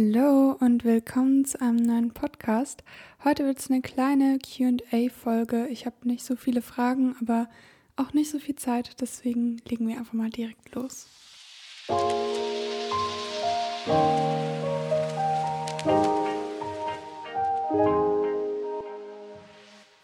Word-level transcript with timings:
Hallo 0.00 0.52
und 0.60 0.84
willkommen 0.84 1.44
zu 1.44 1.60
einem 1.60 1.74
neuen 1.74 2.12
Podcast. 2.12 2.84
Heute 3.24 3.44
wird 3.44 3.58
es 3.58 3.68
eine 3.68 3.82
kleine 3.82 4.38
QA-Folge. 4.38 5.66
Ich 5.66 5.86
habe 5.86 5.96
nicht 6.04 6.24
so 6.24 6.36
viele 6.36 6.62
Fragen, 6.62 7.16
aber 7.20 7.48
auch 7.96 8.12
nicht 8.12 8.30
so 8.30 8.38
viel 8.38 8.54
Zeit, 8.54 9.00
deswegen 9.00 9.56
legen 9.68 9.88
wir 9.88 9.98
einfach 9.98 10.12
mal 10.12 10.30
direkt 10.30 10.72
los. 10.72 11.08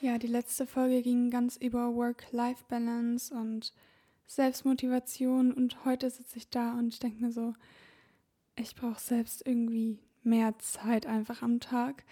Ja, 0.01 0.19
die 0.19 0.27
letzte 0.27 0.67
Folge 0.67 1.03
ging 1.03 1.31
ganz 1.31 1.57
über 1.57 1.95
Work-Life-Balance 1.95 3.33
und 3.33 3.73
Selbstmotivation 4.27 5.53
und 5.53 5.85
heute 5.85 6.11
sitze 6.11 6.39
ich 6.39 6.51
da 6.51 6.73
und 6.73 7.01
denke 7.01 7.23
mir 7.23 7.31
so, 7.31 7.55
ich 8.57 8.75
brauche 8.75 9.01
selbst 9.01 9.47
irgendwie 9.47 9.99
mehr 10.23 10.59
Zeit 10.59 11.07
einfach 11.07 11.43
am 11.43 11.61
Tag. 11.61 12.05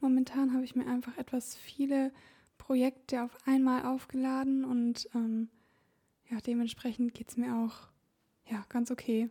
Momentan 0.00 0.52
habe 0.52 0.64
ich 0.64 0.74
mir 0.74 0.86
einfach 0.86 1.16
etwas 1.18 1.56
viele 1.56 2.12
Projekte 2.58 3.22
auf 3.22 3.36
einmal 3.46 3.84
aufgeladen 3.86 4.64
und 4.64 5.08
ähm, 5.14 5.48
ja, 6.30 6.38
dementsprechend 6.40 7.14
geht 7.14 7.28
es 7.28 7.36
mir 7.36 7.54
auch 7.56 7.88
ja, 8.50 8.64
ganz 8.68 8.90
okay. 8.90 9.30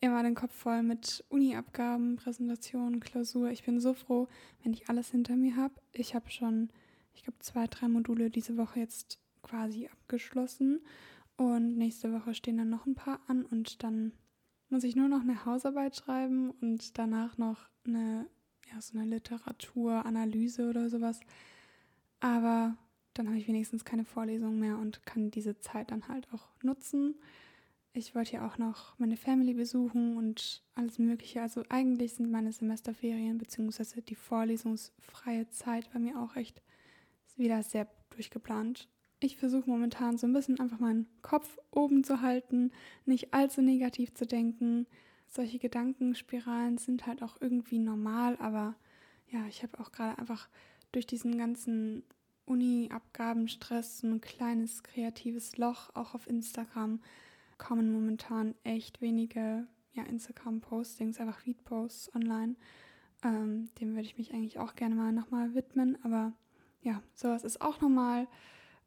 Immer 0.00 0.22
den 0.22 0.34
Kopf 0.34 0.54
voll 0.54 0.82
mit 0.82 1.24
Uni-Abgaben, 1.28 2.16
Präsentationen, 2.16 2.98
Klausur. 3.00 3.50
Ich 3.50 3.64
bin 3.64 3.78
so 3.78 3.94
froh, 3.94 4.26
wenn 4.62 4.72
ich 4.72 4.88
alles 4.88 5.10
hinter 5.10 5.36
mir 5.36 5.56
habe. 5.56 5.74
Ich 5.92 6.14
habe 6.14 6.28
schon, 6.28 6.70
ich 7.14 7.22
glaube, 7.22 7.38
zwei, 7.38 7.66
drei 7.68 7.88
Module 7.88 8.28
diese 8.28 8.56
Woche 8.56 8.80
jetzt 8.80 9.18
quasi 9.42 9.86
abgeschlossen 9.86 10.80
und 11.36 11.76
nächste 11.76 12.12
Woche 12.12 12.34
stehen 12.34 12.58
dann 12.58 12.70
noch 12.70 12.86
ein 12.86 12.94
paar 12.94 13.20
an 13.28 13.44
und 13.44 13.82
dann 13.82 14.12
muss 14.72 14.84
ich 14.84 14.96
nur 14.96 15.08
noch 15.08 15.20
eine 15.20 15.44
Hausarbeit 15.44 15.96
schreiben 15.96 16.50
und 16.62 16.98
danach 16.98 17.36
noch 17.38 17.68
eine, 17.86 18.26
ja, 18.72 18.80
so 18.80 18.98
eine 18.98 19.06
Literaturanalyse 19.06 20.68
oder 20.68 20.88
sowas. 20.88 21.20
Aber 22.20 22.76
dann 23.14 23.28
habe 23.28 23.38
ich 23.38 23.46
wenigstens 23.46 23.84
keine 23.84 24.04
Vorlesung 24.04 24.58
mehr 24.58 24.78
und 24.78 25.04
kann 25.04 25.30
diese 25.30 25.60
Zeit 25.60 25.90
dann 25.90 26.08
halt 26.08 26.26
auch 26.32 26.48
nutzen. 26.62 27.16
Ich 27.92 28.14
wollte 28.14 28.32
ja 28.32 28.46
auch 28.46 28.56
noch 28.56 28.98
meine 28.98 29.18
Family 29.18 29.52
besuchen 29.52 30.16
und 30.16 30.62
alles 30.74 30.98
Mögliche. 30.98 31.42
Also 31.42 31.62
eigentlich 31.68 32.14
sind 32.14 32.30
meine 32.30 32.52
Semesterferien 32.52 33.36
bzw. 33.36 34.00
die 34.00 34.14
vorlesungsfreie 34.14 35.50
Zeit 35.50 35.92
bei 35.92 35.98
mir 35.98 36.18
auch 36.18 36.34
echt 36.36 36.62
wieder 37.36 37.62
sehr 37.62 37.86
durchgeplant. 38.08 38.88
Ich 39.22 39.36
versuche 39.36 39.70
momentan 39.70 40.18
so 40.18 40.26
ein 40.26 40.32
bisschen 40.32 40.58
einfach 40.58 40.80
meinen 40.80 41.06
Kopf 41.22 41.58
oben 41.70 42.02
zu 42.02 42.22
halten, 42.22 42.72
nicht 43.06 43.32
allzu 43.32 43.62
negativ 43.62 44.12
zu 44.14 44.26
denken. 44.26 44.86
Solche 45.28 45.60
Gedankenspiralen 45.60 46.76
sind 46.76 47.06
halt 47.06 47.22
auch 47.22 47.36
irgendwie 47.40 47.78
normal, 47.78 48.36
aber 48.38 48.74
ja, 49.30 49.46
ich 49.46 49.62
habe 49.62 49.78
auch 49.78 49.92
gerade 49.92 50.18
einfach 50.18 50.48
durch 50.90 51.06
diesen 51.06 51.38
ganzen 51.38 52.02
Uni-Abgabenstress 52.46 54.00
so 54.00 54.08
ein 54.08 54.20
kleines 54.20 54.82
kreatives 54.82 55.56
Loch. 55.56 55.90
Auch 55.94 56.14
auf 56.14 56.26
Instagram 56.26 57.00
kommen 57.58 57.92
momentan 57.92 58.56
echt 58.64 59.00
wenige 59.00 59.68
ja, 59.92 60.02
Instagram-Postings, 60.02 61.20
einfach 61.20 61.38
Feed-Posts 61.38 62.14
online. 62.16 62.56
Ähm, 63.22 63.70
dem 63.80 63.90
würde 63.90 64.02
ich 64.02 64.18
mich 64.18 64.34
eigentlich 64.34 64.58
auch 64.58 64.74
gerne 64.74 64.96
mal 64.96 65.12
nochmal 65.12 65.54
widmen, 65.54 65.96
aber 66.02 66.32
ja, 66.82 67.00
sowas 67.14 67.44
ist 67.44 67.60
auch 67.60 67.80
normal. 67.80 68.26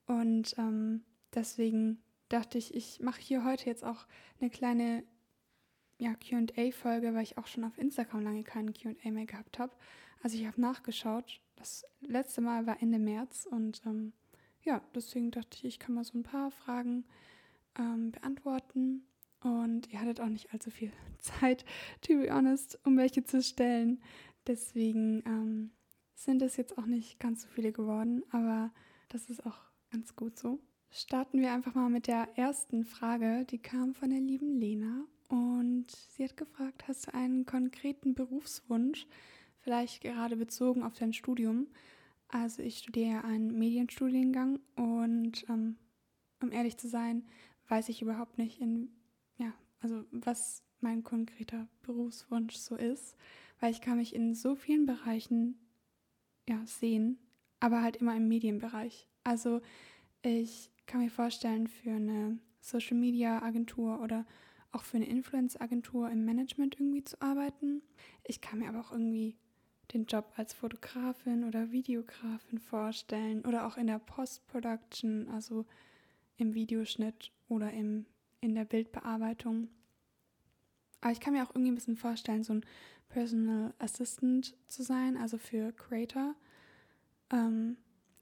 Und 0.07 0.55
ähm, 0.57 1.03
deswegen 1.33 2.01
dachte 2.29 2.57
ich, 2.57 2.73
ich 2.73 2.99
mache 2.99 3.21
hier 3.21 3.43
heute 3.43 3.65
jetzt 3.65 3.83
auch 3.83 4.05
eine 4.39 4.49
kleine 4.49 5.03
ja, 5.97 6.13
QA-Folge, 6.15 7.13
weil 7.13 7.23
ich 7.23 7.37
auch 7.37 7.47
schon 7.47 7.63
auf 7.63 7.77
Instagram 7.77 8.23
lange 8.23 8.43
keinen 8.43 8.73
QA 8.73 9.11
mehr 9.11 9.25
gehabt 9.25 9.59
habe. 9.59 9.73
Also 10.21 10.37
ich 10.37 10.45
habe 10.45 10.59
nachgeschaut. 10.59 11.39
Das 11.55 11.85
letzte 12.01 12.41
Mal 12.41 12.65
war 12.67 12.81
Ende 12.81 12.99
März 12.99 13.47
und 13.49 13.81
ähm, 13.85 14.13
ja, 14.63 14.81
deswegen 14.93 15.31
dachte 15.31 15.57
ich, 15.57 15.65
ich 15.65 15.79
kann 15.79 15.95
mal 15.95 16.03
so 16.03 16.17
ein 16.17 16.23
paar 16.23 16.51
Fragen 16.51 17.05
ähm, 17.77 18.11
beantworten. 18.11 19.05
Und 19.41 19.91
ihr 19.93 20.01
hattet 20.01 20.19
auch 20.21 20.27
nicht 20.27 20.51
allzu 20.53 20.71
viel 20.71 20.91
Zeit, 21.19 21.65
to 22.01 22.13
be 22.13 22.33
honest, 22.33 22.79
um 22.83 22.97
welche 22.97 23.23
zu 23.23 23.43
stellen. 23.43 24.01
Deswegen 24.47 25.23
ähm, 25.25 25.71
sind 26.15 26.41
es 26.41 26.57
jetzt 26.57 26.77
auch 26.77 26.85
nicht 26.85 27.19
ganz 27.19 27.43
so 27.43 27.47
viele 27.47 27.71
geworden, 27.71 28.23
aber 28.31 28.71
das 29.09 29.29
ist 29.29 29.45
auch 29.45 29.59
Ganz 29.95 30.13
gut 30.13 30.37
so. 30.37 30.59
Starten 30.89 31.39
wir 31.39 31.53
einfach 31.53 31.73
mal 31.73 31.89
mit 31.89 32.07
der 32.07 32.37
ersten 32.37 32.83
Frage. 32.83 33.45
Die 33.49 33.59
kam 33.59 33.93
von 33.93 34.09
der 34.09 34.19
lieben 34.19 34.59
Lena 34.59 35.05
und 35.29 35.89
sie 35.89 36.25
hat 36.25 36.35
gefragt, 36.35 36.85
hast 36.89 37.07
du 37.07 37.13
einen 37.13 37.45
konkreten 37.45 38.13
Berufswunsch, 38.13 39.07
vielleicht 39.61 40.01
gerade 40.01 40.35
bezogen 40.35 40.83
auf 40.83 40.95
dein 40.95 41.13
Studium? 41.13 41.67
Also 42.27 42.61
ich 42.61 42.79
studiere 42.79 43.23
einen 43.23 43.57
Medienstudiengang 43.57 44.59
und 44.75 45.45
ähm, 45.47 45.77
um 46.41 46.51
ehrlich 46.51 46.75
zu 46.75 46.89
sein, 46.89 47.25
weiß 47.69 47.87
ich 47.87 48.01
überhaupt 48.01 48.37
nicht, 48.37 48.59
in, 48.59 48.89
ja, 49.37 49.53
also 49.79 50.03
was 50.11 50.61
mein 50.81 51.05
konkreter 51.05 51.69
Berufswunsch 51.83 52.57
so 52.57 52.75
ist, 52.75 53.15
weil 53.61 53.71
ich 53.71 53.79
kann 53.79 53.95
mich 53.95 54.13
in 54.13 54.35
so 54.35 54.55
vielen 54.55 54.87
Bereichen 54.87 55.57
ja, 56.49 56.59
sehen, 56.65 57.17
aber 57.61 57.81
halt 57.81 57.95
immer 57.95 58.17
im 58.17 58.27
Medienbereich. 58.27 59.07
Also 59.25 59.61
ich 60.21 60.71
kann 60.85 61.01
mir 61.01 61.09
vorstellen, 61.09 61.67
für 61.67 61.91
eine 61.91 62.39
Social 62.61 62.95
Media 62.95 63.41
Agentur 63.41 64.01
oder 64.01 64.25
auch 64.71 64.83
für 64.83 64.97
eine 64.97 65.07
Influence 65.07 65.59
Agentur 65.59 66.09
im 66.09 66.23
Management 66.25 66.79
irgendwie 66.79 67.03
zu 67.03 67.21
arbeiten. 67.21 67.81
Ich 68.23 68.39
kann 68.39 68.59
mir 68.59 68.69
aber 68.69 68.79
auch 68.79 68.91
irgendwie 68.91 69.35
den 69.93 70.05
Job 70.05 70.33
als 70.35 70.53
Fotografin 70.53 71.43
oder 71.43 71.71
Videografin 71.71 72.59
vorstellen 72.59 73.43
oder 73.45 73.67
auch 73.67 73.77
in 73.77 73.87
der 73.87 73.99
Post-Production, 73.99 75.29
also 75.29 75.65
im 76.37 76.53
Videoschnitt 76.53 77.31
oder 77.47 77.71
im, 77.71 78.05
in 78.41 78.55
der 78.55 78.65
Bildbearbeitung. 78.65 79.69
Aber 81.01 81.11
ich 81.11 81.19
kann 81.19 81.33
mir 81.33 81.43
auch 81.43 81.51
irgendwie 81.51 81.71
ein 81.71 81.75
bisschen 81.75 81.97
vorstellen, 81.97 82.43
so 82.43 82.53
ein 82.53 82.65
Personal 83.09 83.73
Assistant 83.79 84.55
zu 84.67 84.83
sein, 84.83 85.17
also 85.17 85.37
für 85.37 85.71
Creator. 85.71 86.35
Ähm, 87.31 87.77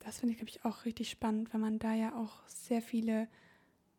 das 0.05 0.19
finde 0.19 0.33
ich, 0.33 0.39
glaube 0.39 0.49
ich, 0.49 0.65
auch 0.65 0.85
richtig 0.85 1.09
spannend, 1.09 1.53
weil 1.53 1.61
man 1.61 1.79
da 1.79 1.93
ja 1.93 2.15
auch 2.15 2.47
sehr 2.47 2.81
viele 2.81 3.27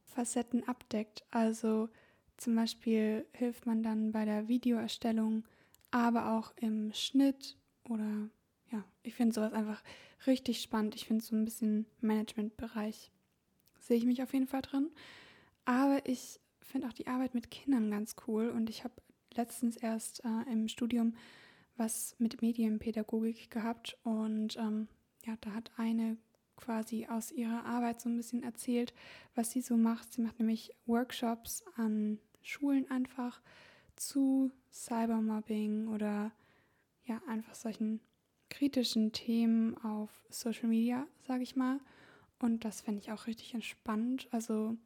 Facetten 0.07 0.67
abdeckt. 0.69 1.25
Also 1.31 1.89
zum 2.37 2.55
Beispiel 2.55 3.27
hilft 3.33 3.67
man 3.67 3.83
dann 3.83 4.13
bei 4.13 4.25
der 4.25 4.49
Videoerstellung, 4.49 5.45
aber 5.91 6.33
auch 6.33 6.53
im 6.57 6.93
Schnitt 6.93 7.57
oder 7.89 8.29
ja, 8.71 8.85
ich 9.03 9.15
finde 9.15 9.35
sowas 9.35 9.53
einfach 9.53 9.83
richtig 10.27 10.61
spannend. 10.61 10.95
Ich 10.95 11.07
finde 11.07 11.25
so 11.25 11.37
ein 11.37 11.45
bisschen 11.45 11.87
Managementbereich 12.01 13.11
sehe 13.79 13.99
ich 13.99 14.07
mich 14.07 14.23
auf 14.23 14.33
jeden 14.33 14.47
Fall 14.47 14.63
drin. 14.63 14.91
Aber 15.65 16.01
ich 16.07 16.41
finde 16.61 16.89
auch 16.89 16.93
die 16.93 17.07
Arbeit 17.07 17.35
mit 17.35 17.51
Kindern 17.51 17.91
ganz 17.91 18.17
cool 18.27 18.49
und 18.49 18.71
ich 18.71 18.85
habe 18.85 18.95
letztens 19.35 19.77
erst 19.77 20.25
äh, 20.25 20.53
im 20.53 20.69
Studium 20.69 21.15
was 21.77 22.15
mit 22.19 22.41
Medienpädagogik 22.41 23.51
gehabt 23.51 23.99
und 24.05 24.57
ähm, 24.57 24.89
ja, 25.27 25.37
da 25.41 25.53
hat 25.53 25.71
eine 25.77 26.17
quasi 26.57 27.07
aus 27.07 27.33
ihrer 27.33 27.65
Arbeit 27.65 28.01
so 28.01 28.09
ein 28.09 28.17
bisschen 28.17 28.43
erzählt, 28.43 28.95
was 29.35 29.51
sie 29.51 29.61
so 29.61 29.77
macht. 29.77 30.13
Sie 30.13 30.23
macht 30.23 30.39
nämlich 30.39 30.73
Workshops 30.87 31.65
an 31.77 32.19
Schulen 32.43 32.91
einfach 32.91 33.41
zu 33.97 34.51
Cybermobbing 34.73 35.89
oder 35.89 36.33
ja, 37.05 37.21
einfach 37.27 37.55
solchen 37.55 38.01
kritischen 38.51 39.13
Themen 39.13 39.77
auf 39.79 40.11
Social 40.31 40.69
Media, 40.69 41.07
sage 41.27 41.43
ich 41.43 41.57
mal. 41.57 41.81
Und 42.39 42.65
das 42.65 42.83
fände 42.83 43.01
ich 43.01 43.11
auch 43.11 43.27
richtig 43.27 43.55
entspannt. 43.55 44.29
Also 44.31 44.77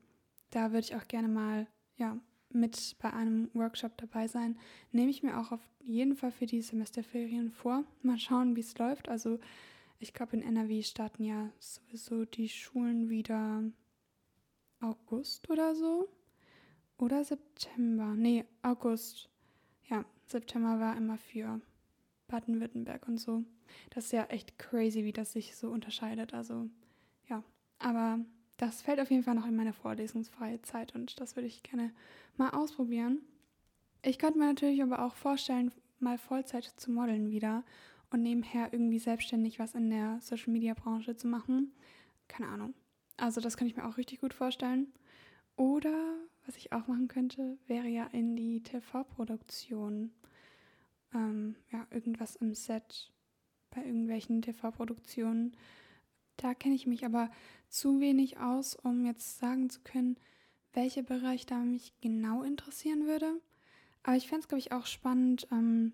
da 0.50 0.72
würde 0.72 0.87
ich 0.87 0.97
auch 0.97 1.06
gerne 1.09 1.28
mal 1.28 1.66
ja, 1.97 2.19
mit 2.50 2.97
bei 3.00 3.12
einem 3.12 3.50
Workshop 3.54 3.97
dabei 3.97 4.28
sein. 4.28 4.59
Nehme 4.93 5.10
ich 5.10 5.22
mir 5.22 5.38
auch 5.38 5.53
auf 5.53 5.60
jeden 5.81 6.16
Fall 6.16 6.31
für 6.31 6.47
die 6.47 6.62
Semesterferien 6.62 7.51
vor. 7.51 7.84
Mal 8.03 8.18
schauen, 8.18 8.57
wie 8.57 8.60
es 8.60 8.77
läuft. 8.78 9.09
Also 9.09 9.39
ich 9.98 10.15
glaube, 10.15 10.36
in 10.36 10.42
NRW 10.42 10.83
starten 10.83 11.24
ja 11.24 11.50
sowieso 11.59 12.24
die 12.24 12.48
Schulen 12.48 13.09
wieder 13.09 13.62
August 14.80 15.50
oder 15.50 15.74
so. 15.74 16.09
Oder 16.98 17.24
September. 17.24 18.15
Nee, 18.15 18.45
August. 18.62 19.28
Ja, 19.89 20.04
September 20.27 20.80
war 20.80 20.97
immer 20.97 21.16
für 21.16 21.60
Baden-Württemberg 22.28 23.06
und 23.09 23.18
so. 23.18 23.45
Das 23.91 24.06
ist 24.06 24.12
ja 24.12 24.24
echt 24.27 24.59
crazy, 24.59 25.04
wie 25.04 25.12
das 25.12 25.33
sich 25.33 25.56
so 25.56 25.71
unterscheidet. 25.71 26.34
Also, 26.34 26.68
ja. 27.28 27.42
Aber 27.78 28.21
das 28.56 28.83
fällt 28.83 29.00
auf 29.00 29.10
jeden 29.10 29.22
Fall 29.22 29.34
noch 29.34 29.47
in 29.47 29.56
meine 29.56 29.72
vorlesungsfreie 29.72 30.60
Zeit 30.62 30.95
und 30.95 31.21
das 31.21 31.36
würde 31.36 31.47
ich 31.47 31.62
gerne 31.62 31.92
mal 32.36 32.50
ausprobieren. 32.50 33.21
Ich 34.03 34.18
könnte 34.18 34.39
mir 34.39 34.47
natürlich 34.47 34.83
aber 34.83 35.04
auch 35.04 35.15
vorstellen, 35.15 35.72
mal 36.00 36.18
Vollzeit 36.18 36.65
zu 36.65 36.91
modeln 36.91 37.30
wieder 37.30 37.65
und 38.10 38.22
nebenher 38.22 38.72
irgendwie 38.72 38.99
selbstständig 38.99 39.59
was 39.59 39.75
in 39.75 39.91
der 39.91 40.19
Social 40.21 40.53
Media 40.53 40.75
Branche 40.75 41.16
zu 41.16 41.27
machen. 41.27 41.72
Keine 42.28 42.49
Ahnung. 42.49 42.75
Also 43.16 43.41
das 43.41 43.57
kann 43.57 43.66
ich 43.66 43.77
mir 43.77 43.87
auch 43.87 43.97
richtig 43.97 44.21
gut 44.21 44.34
vorstellen. 44.34 44.93
Oder 45.57 46.15
was 46.47 46.57
ich 46.57 46.72
auch 46.72 46.87
machen 46.87 47.09
könnte, 47.09 47.59
wäre 47.66 47.89
ja 47.89 48.07
in 48.07 48.37
die 48.37 48.63
TV-Produktion. 48.63 50.13
ähm, 51.15 51.57
ja, 51.72 51.87
irgendwas 51.91 52.37
im 52.37 52.55
Set 52.55 53.13
bei 53.71 53.84
irgendwelchen 53.84 54.43
TV-Produktionen. 54.43 55.57
Da 56.37 56.55
kenne 56.55 56.75
ich 56.75 56.87
mich 56.87 57.05
aber 57.05 57.31
zu 57.69 58.01
wenig 58.01 58.39
aus, 58.39 58.75
um 58.75 59.05
jetzt 59.05 59.39
sagen 59.39 59.71
zu 59.71 59.81
können, 59.81 60.16
welcher 60.72 61.03
Bereich 61.03 61.47
da 61.47 61.59
mich 61.59 61.93
genau 62.01 62.43
interessieren 62.43 63.07
würde. 63.07 63.41
Aber 64.03 64.16
ich 64.16 64.28
fände 64.28 64.43
es, 64.43 64.49
glaube 64.49 64.60
ich, 64.60 64.72
auch 64.72 64.87
spannend, 64.87 65.49
ähm, 65.51 65.93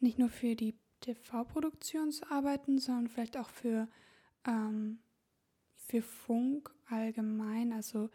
nicht 0.00 0.18
nur 0.18 0.28
für 0.28 0.54
die 0.54 0.74
TV-Produktion 1.02 2.12
zu 2.12 2.30
arbeiten, 2.30 2.78
sondern 2.78 3.08
vielleicht 3.08 3.36
auch 3.36 3.50
für, 3.50 3.88
ähm, 4.46 4.98
für 5.76 6.02
Funk 6.02 6.70
allgemein, 6.88 7.72
also 7.72 8.08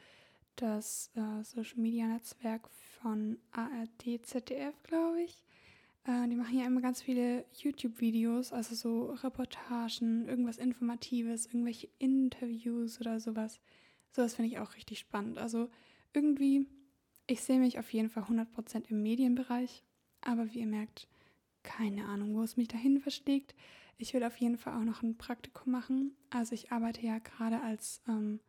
das 0.56 1.12
äh, 1.16 1.44
Social 1.44 1.80
Media 1.80 2.08
Netzwerk 2.08 2.68
von 3.02 3.38
ARD, 3.52 4.26
ZDF, 4.26 4.82
glaube 4.84 5.22
ich. 5.22 5.44
Äh, 6.06 6.28
die 6.28 6.36
machen 6.36 6.58
ja 6.58 6.66
immer 6.66 6.82
ganz 6.82 7.02
viele 7.02 7.46
YouTube-Videos, 7.54 8.54
also 8.54 8.76
so 8.76 9.12
Reportagen, 9.12 10.28
irgendwas 10.28 10.58
Informatives, 10.58 11.46
irgendwelche 11.46 11.90
Interviews 12.00 13.00
oder 13.00 13.20
sowas. 13.20 13.60
Sowas 14.12 14.36
finde 14.36 14.52
ich 14.52 14.60
auch 14.60 14.76
richtig 14.76 15.00
spannend. 15.00 15.38
Also 15.38 15.70
irgendwie, 16.14 16.66
ich 17.28 17.42
sehe 17.42 17.60
mich 17.60 17.78
auf 17.78 17.92
jeden 17.94 18.10
Fall 18.10 18.24
100% 18.24 18.90
im 18.90 19.04
Medienbereich, 19.04 19.84
aber 20.22 20.52
wie 20.52 20.60
ihr 20.60 20.68
merkt, 20.68 21.08
keine 21.68 22.06
Ahnung, 22.06 22.34
wo 22.34 22.44
es 22.44 22.56
mich 22.56 22.70
dahin 22.70 23.00
verschlägt. 23.02 23.54
Ich 23.98 24.14
will 24.14 24.24
auf 24.24 24.38
jeden 24.38 24.58
Fall 24.58 24.74
auch 24.74 24.86
noch 24.86 25.04
ein 25.04 25.18
Praktikum 25.18 25.74
machen. 25.74 26.16
Also 26.30 26.56
ich 26.56 26.72
arbeite 26.72 27.02
ja 27.02 27.20
gerade 27.20 27.62
als 27.62 28.02
ähm, 28.08 28.40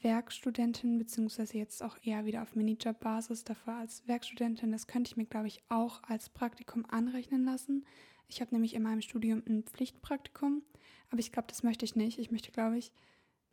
Werkstudentin, 0.00 0.98
beziehungsweise 0.98 1.56
jetzt 1.56 1.82
auch 1.84 1.96
eher 2.02 2.24
wieder 2.24 2.42
auf 2.42 2.56
Minijob-Basis, 2.56 3.44
davor 3.44 3.74
als 3.74 4.06
Werkstudentin. 4.08 4.72
Das 4.72 4.88
könnte 4.88 5.10
ich 5.10 5.16
mir, 5.16 5.26
glaube 5.26 5.46
ich, 5.46 5.62
auch 5.68 6.02
als 6.02 6.30
Praktikum 6.30 6.84
anrechnen 6.88 7.44
lassen. 7.44 7.86
Ich 8.26 8.40
habe 8.40 8.52
nämlich 8.52 8.74
in 8.74 8.82
meinem 8.82 9.02
Studium 9.02 9.42
ein 9.46 9.62
Pflichtpraktikum, 9.62 10.62
aber 11.10 11.20
ich 11.20 11.30
glaube, 11.30 11.48
das 11.48 11.62
möchte 11.62 11.84
ich 11.84 11.94
nicht. 11.94 12.18
Ich 12.18 12.32
möchte, 12.32 12.50
glaube 12.50 12.78
ich, 12.78 12.90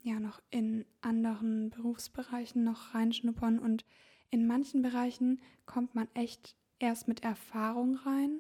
ja 0.02 0.20
noch 0.20 0.42
in 0.50 0.86
anderen 1.02 1.70
Berufsbereichen 1.70 2.64
noch 2.64 2.96
reinschnuppern 2.96 3.60
und 3.60 3.86
in 4.32 4.48
manchen 4.48 4.82
Bereichen 4.82 5.42
kommt 5.66 5.94
man 5.94 6.08
echt 6.16 6.56
erst 6.80 7.08
mit 7.08 7.24
Erfahrung 7.24 7.96
rein 7.96 8.40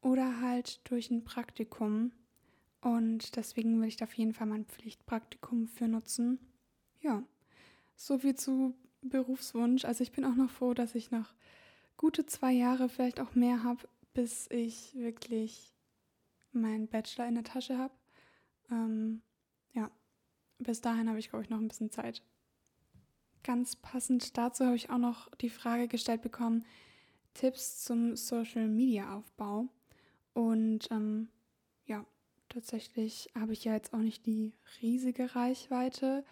oder 0.00 0.40
halt 0.40 0.80
durch 0.90 1.10
ein 1.10 1.24
Praktikum. 1.24 2.12
Und 2.80 3.36
deswegen 3.36 3.80
will 3.80 3.88
ich 3.88 3.96
da 3.96 4.06
auf 4.06 4.14
jeden 4.14 4.32
Fall 4.32 4.46
mein 4.46 4.64
Pflichtpraktikum 4.64 5.66
für 5.66 5.88
nutzen. 5.88 6.38
Ja, 7.00 7.22
so 7.96 8.18
viel 8.18 8.34
zu 8.34 8.74
Berufswunsch. 9.02 9.84
Also 9.84 10.02
ich 10.02 10.12
bin 10.12 10.24
auch 10.24 10.34
noch 10.34 10.50
froh, 10.50 10.74
dass 10.74 10.94
ich 10.94 11.10
noch 11.10 11.34
gute 11.96 12.24
zwei 12.26 12.52
Jahre, 12.52 12.88
vielleicht 12.88 13.20
auch 13.20 13.34
mehr 13.34 13.62
habe, 13.62 13.86
bis 14.14 14.48
ich 14.50 14.94
wirklich 14.94 15.74
meinen 16.52 16.88
Bachelor 16.88 17.28
in 17.28 17.34
der 17.34 17.44
Tasche 17.44 17.78
habe. 17.78 17.94
Ähm, 18.70 19.22
ja, 19.72 19.90
bis 20.58 20.80
dahin 20.80 21.08
habe 21.08 21.18
ich, 21.18 21.28
glaube 21.28 21.44
ich, 21.44 21.50
noch 21.50 21.58
ein 21.58 21.68
bisschen 21.68 21.90
Zeit. 21.90 22.22
Ganz 23.42 23.76
passend 23.76 24.36
dazu 24.36 24.64
habe 24.64 24.76
ich 24.76 24.90
auch 24.90 24.98
noch 24.98 25.30
die 25.36 25.50
Frage 25.50 25.88
gestellt 25.88 26.22
bekommen, 26.22 26.64
Tipps 27.34 27.84
zum 27.84 28.16
Social-Media-Aufbau. 28.16 29.68
Und 30.32 30.90
ähm, 30.90 31.28
ja, 31.86 32.04
tatsächlich 32.48 33.30
habe 33.38 33.52
ich 33.52 33.64
ja 33.64 33.74
jetzt 33.74 33.92
auch 33.92 33.98
nicht 33.98 34.26
die 34.26 34.54
riesige 34.80 35.34
Reichweite, 35.34 36.24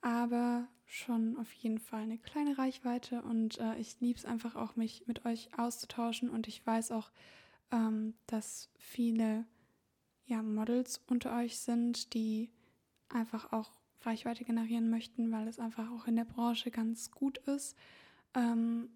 aber 0.00 0.68
schon 0.84 1.36
auf 1.36 1.52
jeden 1.52 1.78
Fall 1.78 2.02
eine 2.02 2.18
kleine 2.18 2.58
Reichweite 2.58 3.22
und 3.22 3.58
äh, 3.58 3.76
ich 3.76 4.00
liebe 4.00 4.18
es 4.18 4.24
einfach 4.24 4.54
auch, 4.54 4.76
mich 4.76 5.06
mit 5.06 5.24
euch 5.24 5.48
auszutauschen 5.58 6.30
und 6.30 6.46
ich 6.46 6.64
weiß 6.64 6.92
auch, 6.92 7.10
ähm, 7.72 8.14
dass 8.26 8.70
viele 8.78 9.44
ja, 10.26 10.42
Models 10.42 11.02
unter 11.08 11.36
euch 11.36 11.58
sind, 11.58 12.14
die 12.14 12.50
einfach 13.08 13.52
auch 13.52 13.72
Reichweite 14.02 14.44
generieren 14.44 14.90
möchten, 14.90 15.32
weil 15.32 15.48
es 15.48 15.58
einfach 15.58 15.90
auch 15.90 16.06
in 16.06 16.16
der 16.16 16.24
Branche 16.24 16.70
ganz 16.70 17.10
gut 17.10 17.38
ist. 17.38 17.76
Ähm, 18.34 18.90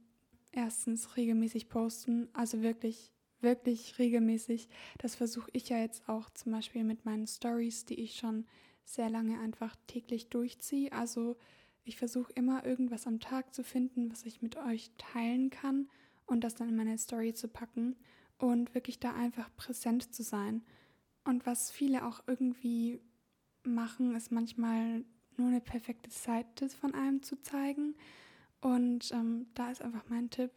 erstens 0.53 1.17
regelmäßig 1.17 1.69
posten, 1.69 2.29
also 2.33 2.63
wirklich 2.63 3.13
wirklich 3.43 3.99
regelmäßig. 3.99 4.69
Das 4.99 5.15
versuche 5.15 5.51
ich 5.53 5.69
ja 5.69 5.79
jetzt 5.79 6.09
auch 6.09 6.31
zum 6.31 6.53
Beispiel 6.53 6.85
mit 6.85 7.05
meinen 7.05 7.27
Stories, 7.27 7.85
die 7.85 8.01
ich 8.01 8.17
schon 8.17 8.47
sehr 8.85 9.11
lange 9.11 9.39
einfach 9.41 9.77
täglich 9.87 10.29
durchziehe. 10.29 10.93
Also 10.93 11.37
ich 11.85 11.97
versuche 11.97 12.33
immer 12.35 12.65
irgendwas 12.65 13.07
am 13.07 13.21
Tag 13.21 13.55
zu 13.55 13.65
finden, 13.65 14.11
was 14.11 14.25
ich 14.25 14.43
mit 14.43 14.57
euch 14.57 14.91
teilen 14.99 15.51
kann 15.51 15.89
und 16.27 16.43
das 16.45 16.55
dann 16.55 16.69
in 16.69 16.77
meine 16.77 16.99
Story 16.99 17.35
zu 17.35 17.49
packen 17.49 17.97
und 18.39 18.75
wirklich 18.75 19.01
da 19.01 19.15
einfach 19.15 19.51
präsent 19.57 20.15
zu 20.15 20.23
sein. 20.23 20.63
Und 21.25 21.47
was 21.47 21.71
viele 21.71 22.07
auch 22.07 22.23
irgendwie 22.27 23.01
machen, 23.63 24.15
ist 24.15 24.33
manchmal 24.33 25.05
nur 25.37 25.49
eine 25.49 25.61
perfekte 25.61 26.11
Seite 26.11 26.69
von 26.69 26.95
einem 26.95 27.23
zu 27.23 27.41
zeigen. 27.43 27.95
Und 28.61 29.11
ähm, 29.13 29.47
da 29.55 29.71
ist 29.71 29.83
einfach 29.83 30.05
mein 30.09 30.31
Tipp, 30.31 30.51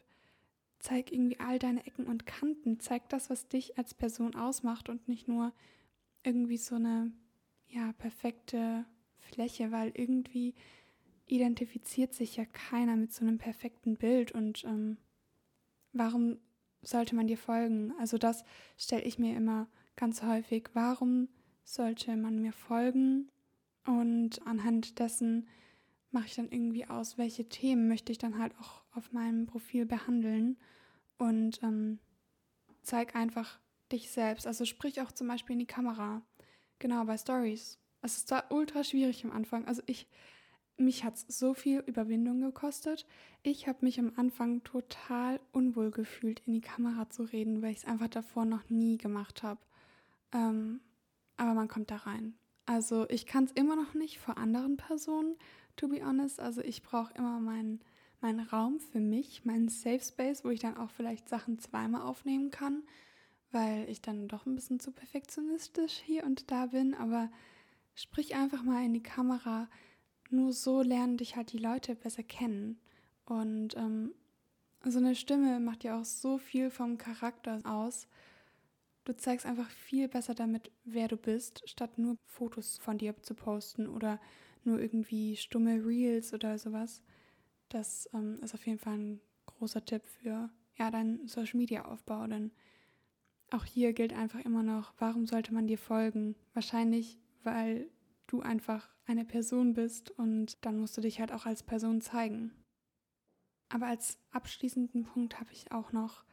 zeig 0.84 1.14
irgendwie 1.14 1.40
all 1.40 1.60
deine 1.60 1.86
Ecken 1.86 2.06
und 2.06 2.26
Kanten, 2.26 2.80
zeig 2.80 3.08
das, 3.08 3.30
was 3.30 3.48
dich 3.48 3.78
als 3.78 3.94
Person 3.94 4.36
ausmacht 4.36 4.90
und 4.90 5.08
nicht 5.08 5.30
nur 5.30 5.54
irgendwie 6.24 6.58
so 6.58 6.76
eine 6.76 7.12
ja 7.68 7.94
perfekte 7.94 8.86
Fläche, 9.20 9.72
weil 9.72 9.94
irgendwie 9.96 10.54
identifiziert 11.26 12.14
sich 12.14 12.36
ja 12.36 12.44
keiner 12.46 12.98
mit 12.98 13.14
so 13.14 13.26
einem 13.26 13.38
perfekten 13.38 13.96
Bild 13.96 14.34
und 14.34 14.66
ähm, 14.66 14.98
warum 15.94 16.38
sollte 16.82 17.16
man 17.16 17.28
dir 17.28 17.38
folgen? 17.38 17.94
Also 17.98 18.18
das 18.18 18.44
stelle 18.78 19.04
ich 19.04 19.18
mir 19.18 19.38
immer 19.38 19.68
ganz 19.96 20.22
häufig. 20.22 20.70
Warum 20.74 21.30
sollte 21.64 22.18
man 22.18 22.42
mir 22.42 22.52
folgen? 22.52 23.30
Und 23.86 24.46
anhand 24.46 25.00
dessen 25.00 25.48
mache 26.14 26.28
ich 26.28 26.36
dann 26.36 26.52
irgendwie 26.52 26.86
aus, 26.88 27.18
welche 27.18 27.50
Themen 27.50 27.88
möchte 27.88 28.12
ich 28.12 28.18
dann 28.18 28.38
halt 28.38 28.54
auch 28.60 28.84
auf 28.92 29.12
meinem 29.12 29.46
Profil 29.46 29.86
behandeln 29.86 30.58
und 31.18 31.62
ähm, 31.64 32.00
zeig 32.82 33.16
einfach 33.16 33.60
dich 33.92 34.12
selbst. 34.12 34.48
Also 34.48 34.66
sprich 34.66 35.02
auch 35.02 35.12
zum 35.12 35.28
Beispiel 35.28 35.54
in 35.54 35.60
die 35.60 35.66
Kamera. 35.66 36.22
Genau, 36.80 37.04
bei 37.06 37.18
Stories. 37.18 37.80
Es 38.02 38.18
ist 38.18 38.28
zwar 38.28 38.52
ultra 38.52 38.84
schwierig 38.84 39.24
am 39.24 39.32
Anfang. 39.32 39.66
Also 39.66 39.82
ich, 39.86 40.08
mich 40.78 41.04
hat 41.04 41.16
es 41.16 41.26
so 41.40 41.54
viel 41.54 41.80
Überwindung 41.80 42.42
gekostet. 42.42 43.06
Ich 43.42 43.68
habe 43.68 43.80
mich 43.82 44.00
am 44.00 44.14
Anfang 44.16 44.64
total 44.64 45.40
unwohl 45.52 45.92
gefühlt, 45.92 46.42
in 46.46 46.54
die 46.54 46.62
Kamera 46.62 47.10
zu 47.10 47.24
reden, 47.24 47.62
weil 47.62 47.72
ich 47.72 47.80
es 47.80 47.86
einfach 47.86 48.10
davor 48.10 48.46
noch 48.46 48.70
nie 48.70 48.98
gemacht 48.98 49.44
habe. 49.44 49.62
Ähm, 50.34 50.82
aber 51.38 51.54
man 51.54 51.68
kommt 51.68 51.92
da 51.92 51.98
rein. 51.98 52.36
Also 52.66 53.10
ich 53.10 53.26
kann 53.26 53.46
es 53.46 53.52
immer 53.52 53.76
noch 53.76 53.94
nicht 53.94 54.20
vor 54.20 54.38
anderen 54.38 54.78
Personen, 54.78 55.36
to 55.76 55.88
be 55.88 56.06
honest. 56.06 56.40
Also 56.40 56.62
ich 56.62 56.84
brauche 56.84 57.14
immer 57.16 57.40
meinen 57.40 57.82
mein 58.24 58.40
Raum 58.40 58.80
für 58.80 59.02
mich, 59.02 59.44
meinen 59.44 59.68
Safe 59.68 60.00
Space, 60.00 60.46
wo 60.46 60.50
ich 60.50 60.62
dann 60.62 60.78
auch 60.78 60.90
vielleicht 60.90 61.28
Sachen 61.28 61.60
zweimal 61.60 62.04
aufnehmen 62.04 62.52
kann, 62.52 62.84
weil 63.52 63.88
ich 63.90 64.02
dann 64.02 64.30
doch 64.30 64.46
ein 64.46 64.56
bisschen 64.56 64.80
zu 64.80 64.92
perfektionistisch 64.92 66.02
hier 66.06 66.24
und 66.24 66.50
da 66.50 66.68
bin. 66.68 66.96
Aber 66.96 67.30
sprich 67.96 68.34
einfach 68.36 68.64
mal 68.64 68.84
in 68.86 68.94
die 68.94 69.04
Kamera. 69.04 69.70
Nur 70.30 70.54
so 70.54 70.82
lernen 70.82 71.18
dich 71.18 71.36
halt 71.36 71.52
die 71.52 71.58
Leute 71.58 71.96
besser 71.96 72.24
kennen. 72.24 72.80
Und 73.26 73.76
ähm, 73.76 74.14
so 74.86 75.00
eine 75.00 75.16
Stimme 75.16 75.60
macht 75.60 75.84
ja 75.84 76.00
auch 76.00 76.06
so 76.06 76.38
viel 76.38 76.72
vom 76.72 76.98
Charakter 76.98 77.60
aus. 77.66 78.08
Du 79.04 79.16
zeigst 79.18 79.46
einfach 79.46 79.70
viel 79.70 80.08
besser 80.08 80.34
damit, 80.34 80.72
wer 80.86 81.10
du 81.10 81.18
bist, 81.18 81.62
statt 81.70 81.98
nur 81.98 82.16
Fotos 82.26 82.78
von 82.78 82.98
dir 82.98 83.22
zu 83.22 83.36
posten 83.36 83.88
oder 83.88 84.22
nur 84.66 84.80
irgendwie 84.80 85.36
stumme 85.36 85.86
Reels 85.86 86.34
oder 86.34 86.58
sowas. 86.58 87.04
Das 87.70 88.10
ähm, 88.14 88.40
ist 88.42 88.54
auf 88.54 88.66
jeden 88.66 88.80
Fall 88.80 88.98
ein 88.98 89.22
großer 89.46 89.84
Tipp 89.86 90.06
für 90.06 90.50
ja, 90.76 90.92
deinen 90.92 91.28
Social 91.28 91.58
Media 91.58 91.86
Aufbau, 91.86 92.28
denn 92.28 92.52
auch 93.52 93.66
hier 93.66 93.94
gilt 93.94 94.14
einfach 94.14 94.40
immer 94.40 94.64
noch, 94.64 94.94
warum 94.98 95.28
sollte 95.28 95.54
man 95.54 95.68
dir 95.68 95.78
folgen? 95.78 96.36
Wahrscheinlich, 96.54 97.20
weil 97.44 97.90
du 98.28 98.42
einfach 98.42 98.90
eine 99.06 99.26
Person 99.26 99.74
bist 99.74 100.10
und 100.12 100.66
dann 100.66 100.80
musst 100.80 100.98
du 100.98 101.02
dich 101.02 101.20
halt 101.20 101.32
auch 101.32 101.46
als 101.46 101.62
Person 101.62 102.02
zeigen. 102.02 102.52
Aber 103.70 103.88
als 103.88 104.18
abschließenden 104.32 105.04
Punkt 105.04 105.40
habe 105.40 105.52
ich 105.52 105.72
auch 105.72 105.92
noch, 105.92 106.24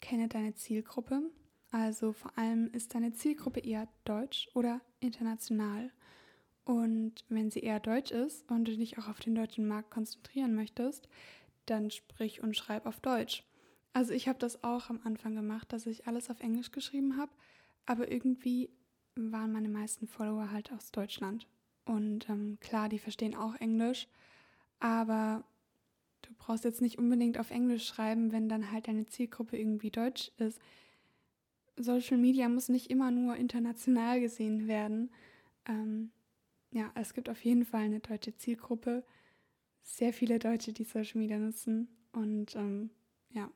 kenne 0.00 0.28
deine 0.28 0.54
Zielgruppe. 0.54 1.22
Also 1.70 2.12
vor 2.12 2.36
allem 2.38 2.68
ist 2.72 2.94
deine 2.94 3.12
Zielgruppe 3.12 3.60
eher 3.60 3.88
deutsch 4.04 4.48
oder 4.54 4.80
international. 5.00 5.92
Und 6.68 7.24
wenn 7.30 7.50
sie 7.50 7.60
eher 7.60 7.80
deutsch 7.80 8.10
ist 8.10 8.46
und 8.50 8.66
du 8.68 8.76
dich 8.76 8.98
auch 8.98 9.08
auf 9.08 9.20
den 9.20 9.34
deutschen 9.34 9.66
Markt 9.66 9.90
konzentrieren 9.90 10.54
möchtest, 10.54 11.08
dann 11.64 11.90
sprich 11.90 12.42
und 12.42 12.58
schreib 12.58 12.84
auf 12.84 13.00
Deutsch. 13.00 13.42
Also 13.94 14.12
ich 14.12 14.28
habe 14.28 14.38
das 14.38 14.62
auch 14.62 14.90
am 14.90 15.00
Anfang 15.02 15.34
gemacht, 15.34 15.72
dass 15.72 15.86
ich 15.86 16.06
alles 16.06 16.28
auf 16.28 16.40
Englisch 16.40 16.70
geschrieben 16.70 17.16
habe, 17.16 17.32
aber 17.86 18.12
irgendwie 18.12 18.68
waren 19.14 19.50
meine 19.50 19.70
meisten 19.70 20.06
Follower 20.06 20.50
halt 20.50 20.70
aus 20.70 20.90
Deutschland. 20.90 21.46
Und 21.86 22.28
ähm, 22.28 22.58
klar, 22.60 22.90
die 22.90 22.98
verstehen 22.98 23.34
auch 23.34 23.54
Englisch, 23.54 24.06
aber 24.78 25.44
du 26.20 26.34
brauchst 26.36 26.64
jetzt 26.64 26.82
nicht 26.82 26.98
unbedingt 26.98 27.38
auf 27.38 27.50
Englisch 27.50 27.86
schreiben, 27.86 28.30
wenn 28.30 28.50
dann 28.50 28.72
halt 28.72 28.88
deine 28.88 29.06
Zielgruppe 29.06 29.56
irgendwie 29.56 29.90
deutsch 29.90 30.32
ist. 30.36 30.60
Social 31.78 32.18
Media 32.18 32.46
muss 32.50 32.68
nicht 32.68 32.90
immer 32.90 33.10
nur 33.10 33.36
international 33.36 34.20
gesehen 34.20 34.68
werden. 34.68 35.10
Ähm, 35.66 36.10
ja, 36.70 36.90
es 36.94 37.14
gibt 37.14 37.28
auf 37.28 37.44
jeden 37.44 37.64
Fall 37.64 37.82
eine 37.82 38.00
deutsche 38.00 38.36
Zielgruppe. 38.36 39.04
Sehr 39.82 40.12
viele 40.12 40.38
Deutsche, 40.38 40.72
die 40.72 40.84
Social 40.84 41.18
Media 41.18 41.38
nutzen. 41.38 41.88
Und 42.12 42.54
ähm, 42.56 42.90
ja, 43.30 43.50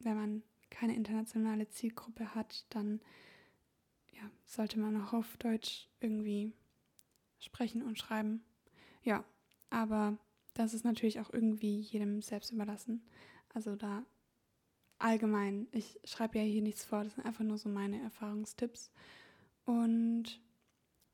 wenn 0.00 0.16
man 0.16 0.42
keine 0.70 0.96
internationale 0.96 1.68
Zielgruppe 1.68 2.34
hat, 2.34 2.66
dann 2.70 3.00
ja, 4.12 4.30
sollte 4.44 4.78
man 4.78 5.00
auch 5.00 5.12
auf 5.12 5.36
Deutsch 5.36 5.88
irgendwie 6.00 6.52
sprechen 7.38 7.82
und 7.82 7.98
schreiben. 7.98 8.42
Ja, 9.02 9.24
aber 9.70 10.18
das 10.54 10.74
ist 10.74 10.84
natürlich 10.84 11.20
auch 11.20 11.32
irgendwie 11.32 11.80
jedem 11.80 12.22
selbst 12.22 12.50
überlassen. 12.50 13.06
Also 13.54 13.76
da 13.76 14.04
allgemein, 14.98 15.68
ich 15.72 16.00
schreibe 16.04 16.38
ja 16.38 16.44
hier 16.44 16.62
nichts 16.62 16.84
vor, 16.84 17.04
das 17.04 17.14
sind 17.14 17.24
einfach 17.24 17.44
nur 17.44 17.58
so 17.58 17.68
meine 17.68 18.00
Erfahrungstipps. 18.00 18.90
Und 19.64 20.40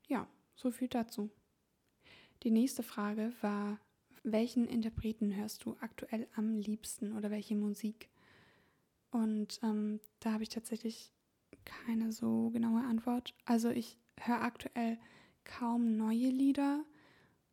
ja, 0.07 0.27
so 0.55 0.71
viel 0.71 0.89
dazu. 0.89 1.31
Die 2.43 2.51
nächste 2.51 2.83
Frage 2.83 3.33
war, 3.41 3.79
welchen 4.25 4.67
Interpreten 4.67 5.35
hörst 5.35 5.65
du 5.65 5.77
aktuell 5.81 6.27
am 6.35 6.59
liebsten 6.59 7.17
oder 7.17 7.31
welche 7.31 7.55
Musik? 7.55 8.09
Und 9.11 9.61
ähm, 9.63 10.01
da 10.21 10.33
habe 10.33 10.43
ich 10.43 10.49
tatsächlich 10.49 11.13
keine 11.65 12.13
so 12.13 12.51
genaue 12.51 12.83
Antwort. 12.83 13.35
Also 13.45 13.71
ich 13.71 13.99
höre 14.19 14.43
aktuell 14.43 14.99
kaum 15.45 15.97
neue 15.97 16.31
Lieder, 16.31 16.85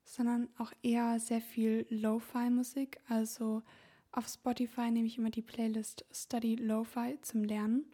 sondern 0.04 0.50
auch 0.58 0.72
eher 0.82 1.20
sehr 1.20 1.42
viel 1.42 1.86
Lo-Fi-Musik. 1.90 3.00
Also 3.08 3.62
auf 4.12 4.28
Spotify 4.28 4.90
nehme 4.90 5.08
ich 5.08 5.18
immer 5.18 5.30
die 5.30 5.42
Playlist 5.42 6.06
Study 6.12 6.56
Lo-Fi 6.56 7.20
zum 7.22 7.44
Lernen. 7.44 7.86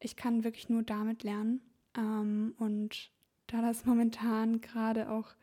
Ich 0.00 0.16
kann 0.16 0.44
wirklich 0.44 0.68
nur 0.68 0.82
damit 0.82 1.24
lernen. 1.24 1.60
Ähm, 1.96 2.54
und 2.58 3.10
da 3.48 3.60
das 3.60 3.84
momentan 3.84 4.60
gerade 4.60 5.10
auch 5.10 5.34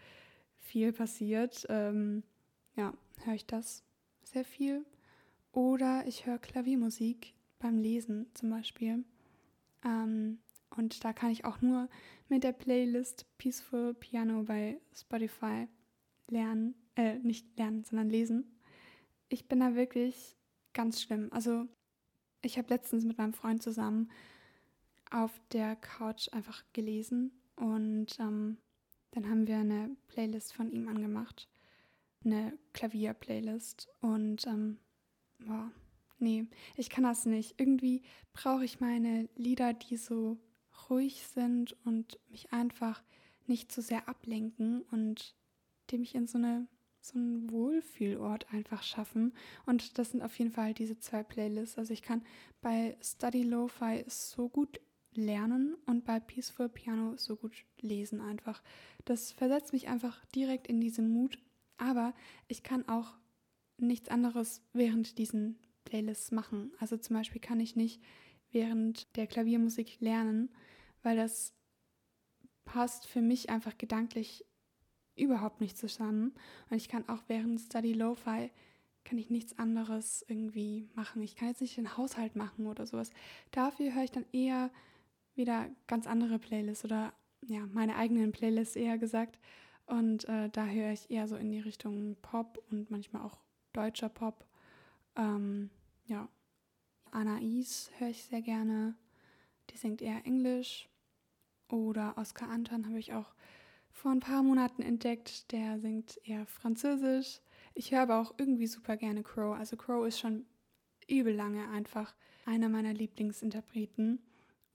viel 0.64 0.94
passiert, 0.94 1.66
ähm, 1.70 2.24
ja, 2.76 2.94
höre 3.24 3.36
ich 3.36 3.46
das 3.46 3.84
sehr 4.24 4.46
viel. 4.46 4.86
Oder 5.52 6.08
ich 6.08 6.26
höre 6.26 6.40
Klaviermusik 6.40 7.34
beim 7.60 7.78
Lesen 7.78 8.28
zum 8.34 8.50
Beispiel. 8.50 9.04
Ähm, 9.86 10.40
und 10.76 11.04
da 11.04 11.14
kann 11.14 11.30
ich 11.30 11.46
auch 11.46 11.62
nur 11.62 11.88
mit 12.30 12.44
der 12.44 12.54
Playlist 12.54 13.26
Peaceful 13.38 13.94
Piano 13.94 14.44
bei 14.44 14.80
Spotify 14.96 15.68
lernen, 16.30 16.74
äh, 16.96 17.20
nicht 17.20 17.56
lernen, 17.58 17.84
sondern 17.84 18.10
lesen. 18.10 18.60
Ich 19.30 19.48
bin 19.48 19.60
da 19.60 19.76
wirklich 19.76 20.36
ganz 20.74 21.02
schlimm. 21.02 21.28
Also 21.32 21.68
ich 22.42 22.58
habe 22.58 22.70
letztens 22.70 23.06
mit 23.06 23.18
meinem 23.18 23.34
Freund 23.34 23.62
zusammen 23.62 24.10
auf 25.12 25.40
der 25.52 25.76
Couch 25.76 26.30
einfach 26.32 26.64
gelesen 26.74 27.32
und 27.56 28.18
ähm, 28.20 28.58
dann 29.14 29.30
haben 29.30 29.48
wir 29.48 29.58
eine 29.58 29.96
Playlist 30.08 30.54
von 30.54 30.72
ihm 30.72 30.88
angemacht, 30.88 31.48
eine 32.26 32.58
Klavier-Playlist 32.74 33.90
und 34.02 34.48
ähm, 34.48 34.80
boah, 35.40 35.72
nee, 36.18 36.46
ich 36.76 36.90
kann 36.90 37.04
das 37.04 37.26
nicht. 37.26 37.60
Irgendwie 37.60 38.02
brauche 38.34 38.66
ich 38.66 38.80
meine 38.80 39.30
Lieder, 39.36 39.74
die 39.74 39.98
so 39.98 40.38
ruhig 40.90 41.24
sind 41.28 41.76
und 41.86 42.20
mich 42.30 42.52
einfach 42.52 43.04
nicht 43.46 43.72
zu 43.72 43.82
sehr 43.82 44.08
ablenken 44.10 44.82
und 44.92 45.36
die 45.90 45.98
mich 46.00 46.16
in 46.16 46.28
so 46.28 46.38
eine 46.38 46.68
so 47.06 47.20
einen 47.20 47.52
Wohlfühlort 47.52 48.52
einfach 48.54 48.82
schaffen. 48.82 49.34
Und 49.66 49.98
das 49.98 50.12
sind 50.12 50.22
auf 50.22 50.40
jeden 50.40 50.52
Fall 50.52 50.74
diese 50.74 50.98
zwei 50.98 51.22
Playlists. 51.22 51.78
Also 51.78 51.92
ich 51.92 52.02
kann 52.02 52.24
bei 52.62 52.98
Study 53.02 53.44
Lo-Fi 53.44 54.06
so 54.08 54.48
gut 54.48 54.80
lernen 55.18 55.76
und 55.86 56.06
bei 56.06 56.20
Peaceful 56.20 56.70
Piano 56.70 57.16
so 57.18 57.36
gut 57.36 57.54
lesen 57.80 58.22
einfach. 58.22 58.62
Das 59.06 59.32
versetzt 59.32 59.74
mich 59.74 59.88
einfach 59.88 60.24
direkt 60.28 60.68
in 60.68 60.80
diese 60.82 61.02
Mut. 61.02 61.38
Aber 61.78 62.14
ich 62.48 62.64
kann 62.64 62.88
auch 62.88 63.14
nichts 63.78 64.10
anderes 64.10 64.62
während 64.74 65.18
diesen 65.18 65.58
Playlists 65.86 66.32
machen. 66.32 66.72
Also 66.80 66.98
zum 66.98 67.16
Beispiel 67.16 67.42
kann 67.42 67.60
ich 67.60 67.76
nicht 67.76 68.02
während 68.52 69.16
der 69.18 69.28
Klaviermusik 69.28 70.00
lernen, 70.00 70.50
weil 71.02 71.18
das 71.18 71.54
passt 72.66 73.08
für 73.08 73.22
mich 73.22 73.50
einfach 73.50 73.78
gedanklich 73.78 74.46
überhaupt 75.16 75.62
nicht 75.62 75.78
zusammen. 75.78 76.34
Und 76.70 76.78
ich 76.78 76.88
kann 76.88 77.08
auch 77.10 77.24
während 77.28 77.60
Study 77.60 77.94
Lo-Fi 77.94 78.52
kann 79.04 79.18
ich 79.18 79.30
nichts 79.30 79.58
anderes 79.60 80.24
irgendwie 80.28 80.90
machen. 80.96 81.22
Ich 81.22 81.36
kann 81.36 81.50
jetzt 81.50 81.62
nicht 81.62 81.78
den 81.78 81.98
Haushalt 81.98 82.36
machen 82.36 82.68
oder 82.68 82.86
sowas. 82.86 83.12
Dafür 83.52 83.94
höre 83.94 84.04
ich 84.04 84.12
dann 84.12 84.26
eher 84.32 84.72
wieder 85.36 85.70
ganz 85.88 86.08
andere 86.08 86.40
Playlists 86.40 86.86
oder 86.86 87.14
ja, 87.42 87.66
meine 87.68 87.96
eigenen 87.96 88.32
Playlists 88.32 88.76
eher 88.76 88.98
gesagt. 88.98 89.40
Und 89.86 90.28
äh, 90.30 90.50
da 90.50 90.66
höre 90.66 90.92
ich 90.92 91.12
eher 91.12 91.28
so 91.28 91.36
in 91.36 91.52
die 91.52 91.60
Richtung 91.60 92.16
Pop 92.22 92.64
und 92.70 92.90
manchmal 92.90 93.24
auch 93.24 93.38
deutscher 93.74 94.10
Pop. 94.10 94.46
Ähm, 95.16 95.70
ja, 96.06 96.30
Anais 97.12 97.92
höre 97.98 98.10
ich 98.10 98.24
sehr 98.24 98.42
gerne. 98.42 98.96
Die 99.70 99.78
singt 99.78 100.02
eher 100.02 100.26
Englisch. 100.26 100.90
Oder 101.70 102.18
Oscar 102.18 102.50
Anton 102.50 102.86
habe 102.86 103.00
ich 103.00 103.14
auch 103.14 103.34
vor 103.92 104.12
ein 104.12 104.20
paar 104.20 104.44
Monaten 104.44 104.82
entdeckt. 104.82 105.52
Der 105.52 105.80
singt 105.80 106.20
eher 106.24 106.46
Französisch. 106.46 107.42
Ich 107.74 107.92
höre 107.92 108.02
aber 108.02 108.22
auch 108.22 108.34
irgendwie 108.38 108.68
super 108.68 108.98
gerne 108.98 109.24
Crow. 109.24 109.56
Also 109.58 109.76
Crow 109.76 110.06
ist 110.06 110.20
schon 110.20 110.46
übel 111.08 111.34
lange 111.34 111.68
einfach 111.70 112.16
einer 112.46 112.70
meiner 112.70 112.94
Lieblingsinterpreten. 112.94 114.22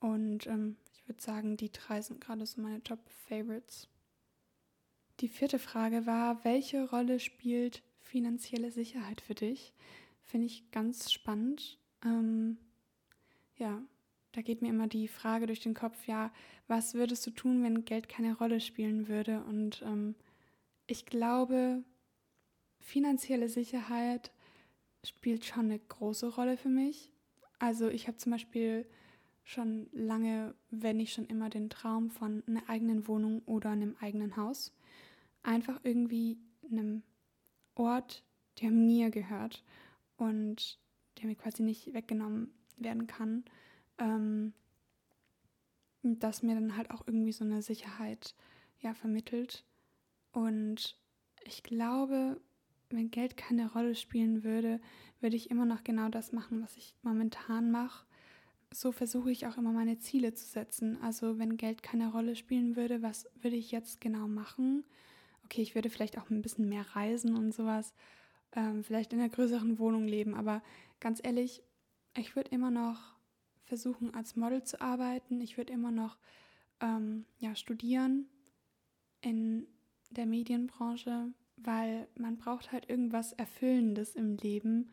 Und 0.00 0.47
ähm, 0.47 0.76
ich 0.93 1.07
würde 1.09 1.23
sagen, 1.23 1.57
die 1.57 1.73
drei 1.73 2.00
sind 2.00 2.21
gerade 2.21 2.47
so 2.47 2.61
meine 2.61 2.83
Top-Favorites. 2.83 3.88
Die 5.21 5.28
vierte 5.28 5.59
Frage 5.59 6.07
war, 6.07 6.45
welche 6.45 6.88
Rolle 6.88 7.19
spielt 7.19 7.83
finanzielle 8.00 8.71
Sicherheit 8.71 9.21
für 9.21 9.35
dich? 9.35 9.75
Finde 10.23 10.47
ich 10.47 10.71
ganz 10.71 11.11
spannend. 11.11 11.78
Ähm, 12.05 12.59
ja, 13.57 13.83
da 14.33 14.43
geht 14.43 14.62
mir 14.62 14.69
immer 14.69 14.87
die 14.87 15.09
Frage 15.09 15.47
durch 15.47 15.61
den 15.61 15.75
Kopf, 15.75 16.07
ja, 16.07 16.33
was 16.69 16.95
würdest 16.95 17.26
du 17.26 17.31
tun, 17.31 17.62
wenn 17.62 17.85
Geld 17.85 18.09
keine 18.09 18.37
Rolle 18.37 18.61
spielen 18.61 19.09
würde? 19.09 19.43
Und 19.45 19.83
ähm, 19.83 20.14
ich 20.87 21.07
glaube, 21.07 21.83
finanzielle 22.78 23.49
Sicherheit 23.49 24.31
spielt 25.05 25.45
schon 25.45 25.67
eine 25.67 25.78
große 25.78 26.35
Rolle 26.35 26.57
für 26.57 26.69
mich. 26.69 27.11
Also 27.59 27.88
ich 27.88 28.07
habe 28.07 28.19
zum 28.19 28.33
Beispiel 28.33 28.87
schon 29.49 29.88
lange, 29.93 30.55
wenn 30.71 30.99
nicht 30.99 31.14
schon 31.14 31.25
immer, 31.25 31.49
den 31.49 31.71
Traum 31.71 32.11
von 32.11 32.43
einer 32.47 32.69
eigenen 32.69 33.09
Wohnung 33.09 33.40
oder 33.47 33.71
einem 33.71 33.97
eigenen 33.99 34.37
Haus. 34.37 34.75
Einfach 35.43 35.81
irgendwie 35.85 36.37
einem 36.71 37.02
Ort, 37.75 38.25
der 38.61 38.71
mir 38.71 39.09
gehört 39.09 39.64
und 40.19 40.78
der 41.17 41.28
mir 41.28 41.35
quasi 41.35 41.62
nicht 41.62 41.95
weggenommen 41.95 42.52
werden 42.76 43.07
kann. 43.07 43.43
Ähm, 43.97 44.52
das 46.02 46.43
mir 46.43 46.55
dann 46.55 46.76
halt 46.76 46.90
auch 46.90 47.07
irgendwie 47.07 47.33
so 47.33 47.43
eine 47.43 47.62
Sicherheit 47.62 48.35
ja 48.81 48.93
vermittelt. 48.93 49.64
Und 50.31 50.95
ich 51.45 51.62
glaube, 51.62 52.38
wenn 52.90 53.11
Geld 53.11 53.38
keine 53.38 53.73
Rolle 53.73 53.95
spielen 53.95 54.45
würde, 54.45 54.78
würde 55.21 55.37
ich 55.37 55.50
immer 55.50 55.64
noch 55.64 55.85
genau 55.85 56.11
das 56.11 56.33
machen, 56.33 56.62
was 56.62 56.76
ich 56.76 56.95
momentan 57.00 57.71
mache. 57.71 58.05
So 58.70 58.92
versuche 58.92 59.30
ich 59.30 59.46
auch 59.46 59.56
immer 59.56 59.72
meine 59.72 59.98
Ziele 59.98 60.34
zu 60.34 60.44
setzen. 60.44 61.00
Also 61.02 61.38
wenn 61.38 61.56
Geld 61.56 61.82
keine 61.82 62.12
Rolle 62.12 62.37
spielen 62.37 62.76
würde, 62.76 63.02
was 63.02 63.26
würde 63.40 63.56
ich 63.56 63.70
jetzt 63.70 64.00
genau 64.00 64.28
machen? 64.28 64.84
Okay, 65.44 65.62
ich 65.62 65.75
würde 65.75 65.88
vielleicht 65.88 66.18
auch 66.18 66.28
ein 66.30 66.42
bisschen 66.42 66.68
mehr 66.68 66.84
reisen 66.94 67.37
und 67.37 67.54
sowas, 67.54 67.94
ähm, 68.52 68.84
vielleicht 68.84 69.12
in 69.12 69.20
einer 69.20 69.30
größeren 69.30 69.78
Wohnung 69.78 70.06
leben, 70.06 70.34
aber 70.34 70.62
ganz 71.00 71.20
ehrlich, 71.22 71.62
ich 72.14 72.37
würde 72.37 72.50
immer 72.50 72.70
noch 72.70 73.14
versuchen, 73.64 74.14
als 74.14 74.37
Model 74.37 74.62
zu 74.64 74.80
arbeiten. 74.80 75.40
Ich 75.40 75.56
würde 75.56 75.72
immer 75.72 75.90
noch 75.90 76.18
ähm, 76.80 77.25
ja, 77.38 77.54
studieren 77.54 78.26
in 79.20 79.66
der 80.10 80.26
Medienbranche, 80.26 81.32
weil 81.56 82.08
man 82.16 82.38
braucht 82.38 82.72
halt 82.72 82.88
irgendwas 82.88 83.32
Erfüllendes 83.34 84.14
im 84.14 84.37
Leben. 84.37 84.90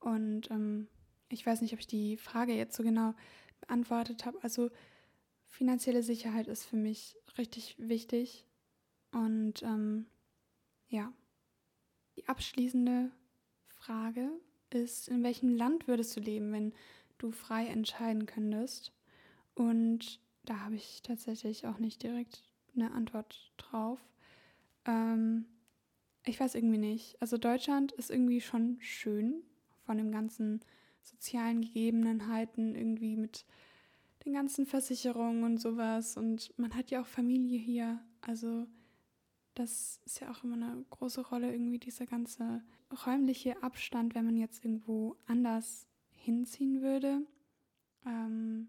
Und 0.00 0.50
ähm, 0.50 0.88
ich 1.28 1.44
weiß 1.44 1.60
nicht, 1.60 1.72
ob 1.72 1.80
ich 1.80 1.86
die 1.86 2.16
Frage 2.16 2.52
jetzt 2.52 2.76
so 2.76 2.82
genau 2.82 3.14
beantwortet 3.60 4.24
habe. 4.24 4.38
Also 4.42 4.70
finanzielle 5.46 6.02
Sicherheit 6.02 6.48
ist 6.48 6.64
für 6.64 6.76
mich 6.76 7.16
richtig 7.36 7.76
wichtig. 7.78 8.44
Und 9.12 9.62
ähm, 9.62 10.06
ja, 10.88 11.12
die 12.16 12.28
abschließende 12.28 13.10
Frage 13.66 14.30
ist, 14.70 15.08
in 15.08 15.22
welchem 15.22 15.56
Land 15.56 15.88
würdest 15.88 16.16
du 16.16 16.20
leben, 16.20 16.52
wenn 16.52 16.72
du 17.18 17.30
frei 17.30 17.66
entscheiden 17.66 18.26
könntest. 18.26 18.92
Und 19.54 20.20
da 20.44 20.60
habe 20.60 20.76
ich 20.76 21.02
tatsächlich 21.02 21.66
auch 21.66 21.78
nicht 21.78 22.02
direkt 22.02 22.42
eine 22.74 22.92
Antwort 22.92 23.52
drauf. 23.56 23.98
Ähm, 24.84 25.46
ich 26.24 26.38
weiß 26.38 26.54
irgendwie 26.54 26.78
nicht. 26.78 27.20
Also 27.20 27.38
Deutschland 27.38 27.92
ist 27.92 28.10
irgendwie 28.10 28.40
schon 28.40 28.78
schön 28.80 29.42
von 29.84 29.96
den 29.96 30.12
ganzen 30.12 30.60
sozialen 31.02 31.62
Gegebenheiten, 31.62 32.74
irgendwie 32.74 33.16
mit 33.16 33.44
den 34.24 34.32
ganzen 34.32 34.66
Versicherungen 34.66 35.44
und 35.44 35.58
sowas. 35.58 36.16
Und 36.16 36.56
man 36.58 36.74
hat 36.74 36.90
ja 36.90 37.02
auch 37.02 37.06
Familie 37.06 37.58
hier. 37.58 38.00
Also 38.20 38.66
das 39.54 40.00
ist 40.04 40.20
ja 40.20 40.30
auch 40.30 40.44
immer 40.44 40.54
eine 40.54 40.84
große 40.90 41.20
Rolle, 41.28 41.52
irgendwie 41.52 41.78
dieser 41.78 42.06
ganze 42.06 42.62
räumliche 43.06 43.62
Abstand, 43.62 44.14
wenn 44.14 44.24
man 44.24 44.36
jetzt 44.36 44.64
irgendwo 44.64 45.16
anders 45.26 45.88
hinziehen 46.10 46.82
würde. 46.82 47.26
Ähm, 48.06 48.68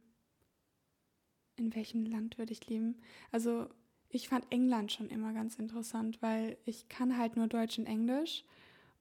in 1.57 1.75
welchem 1.75 2.05
Land 2.05 2.37
würde 2.37 2.53
ich 2.53 2.67
leben? 2.67 2.95
Also 3.31 3.69
ich 4.09 4.27
fand 4.29 4.51
England 4.51 4.91
schon 4.91 5.09
immer 5.09 5.33
ganz 5.33 5.55
interessant, 5.55 6.21
weil 6.21 6.57
ich 6.65 6.89
kann 6.89 7.17
halt 7.17 7.35
nur 7.35 7.47
Deutsch 7.47 7.77
und 7.77 7.85
Englisch 7.85 8.43